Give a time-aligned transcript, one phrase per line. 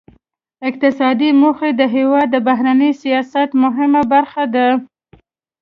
[0.69, 4.67] اقتصادي موخې د هیواد د بهرني سیاست مهمه برخه ده